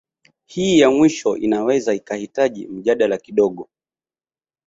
[0.45, 3.69] Hii ya mwisho inaweza ikahitaji mjadala kidogo